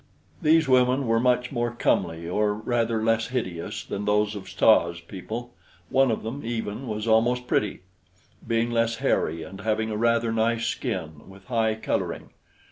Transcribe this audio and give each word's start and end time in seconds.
These 0.41 0.67
women 0.67 1.05
were 1.05 1.19
much 1.19 1.51
more 1.51 1.75
comely, 1.75 2.27
or 2.27 2.55
rather 2.55 3.03
less 3.03 3.27
hideous 3.27 3.83
than 3.83 4.05
those 4.05 4.33
of 4.33 4.49
Tsa's 4.49 4.99
people; 4.99 5.53
one 5.91 6.09
of 6.09 6.23
them, 6.23 6.41
even, 6.43 6.87
was 6.87 7.07
almost 7.07 7.45
pretty, 7.45 7.81
being 8.47 8.71
less 8.71 8.95
hairy 8.95 9.43
and 9.43 9.61
having 9.61 9.91
a 9.91 9.97
rather 9.97 10.31
nice 10.31 10.65
skin, 10.65 11.29
with 11.29 11.45
high 11.45 11.75
coloring. 11.75 12.31